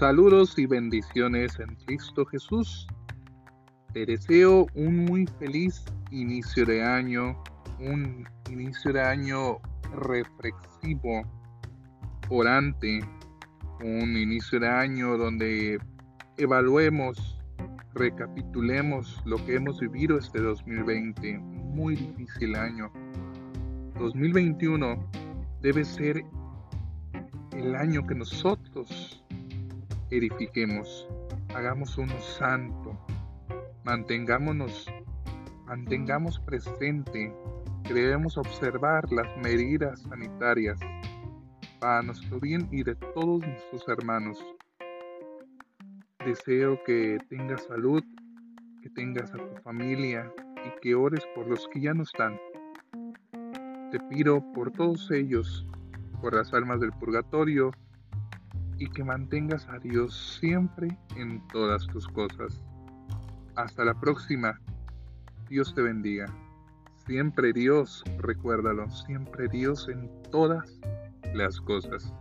Saludos 0.00 0.58
y 0.58 0.64
bendiciones 0.64 1.60
en 1.60 1.74
Cristo 1.84 2.24
Jesús. 2.24 2.86
Te 3.92 4.06
deseo 4.06 4.66
un 4.74 5.04
muy 5.04 5.26
feliz 5.38 5.84
inicio 6.10 6.64
de 6.64 6.82
año, 6.82 7.36
un 7.78 8.26
inicio 8.50 8.94
de 8.94 9.02
año 9.02 9.58
reflexivo, 9.94 11.20
orante, 12.30 13.00
un 13.84 14.16
inicio 14.16 14.58
de 14.58 14.68
año 14.70 15.18
donde 15.18 15.78
evaluemos, 16.38 17.38
recapitulemos 17.92 19.20
lo 19.26 19.36
que 19.44 19.56
hemos 19.56 19.80
vivido 19.80 20.16
este 20.16 20.40
2020, 20.40 21.40
muy 21.40 21.96
difícil 21.96 22.56
año. 22.56 22.90
2021 23.98 25.10
debe 25.60 25.84
ser 25.84 26.24
el 27.52 27.76
año 27.76 28.06
que 28.06 28.14
nosotros 28.14 29.22
edifiquemos, 30.10 31.08
hagamos 31.54 31.96
uno 31.96 32.18
santo, 32.20 32.98
mantengámonos, 33.84 34.86
mantengamos 35.66 36.40
presente 36.40 37.32
que 37.84 37.94
debemos 37.94 38.36
observar 38.36 39.10
las 39.12 39.36
medidas 39.38 40.02
sanitarias 40.02 40.78
para 41.80 42.02
nuestro 42.02 42.40
bien 42.40 42.68
y 42.70 42.82
de 42.82 42.94
todos 42.94 43.40
nuestros 43.46 43.88
hermanos. 43.88 44.38
Deseo 46.24 46.82
que 46.84 47.18
tengas 47.28 47.64
salud, 47.64 48.02
que 48.82 48.90
tengas 48.90 49.32
a 49.32 49.38
tu 49.38 49.62
familia 49.62 50.30
y 50.66 50.80
que 50.80 50.94
ores 50.94 51.24
por 51.34 51.48
los 51.48 51.66
que 51.68 51.80
ya 51.80 51.94
no 51.94 52.02
están. 52.02 52.38
Te 53.90 53.98
pido 54.10 54.44
por 54.52 54.70
todos 54.72 55.10
ellos, 55.10 55.66
por 56.20 56.34
las 56.34 56.52
almas 56.52 56.80
del 56.80 56.92
purgatorio, 56.92 57.72
y 58.80 58.88
que 58.88 59.04
mantengas 59.04 59.68
a 59.68 59.78
Dios 59.78 60.38
siempre 60.40 60.88
en 61.14 61.46
todas 61.48 61.86
tus 61.86 62.08
cosas. 62.08 62.60
Hasta 63.54 63.84
la 63.84 63.94
próxima. 63.94 64.58
Dios 65.48 65.74
te 65.74 65.82
bendiga. 65.82 66.26
Siempre 67.06 67.52
Dios, 67.52 68.02
recuérdalo, 68.18 68.90
siempre 68.90 69.48
Dios 69.48 69.88
en 69.88 70.10
todas 70.30 70.80
las 71.34 71.60
cosas. 71.60 72.12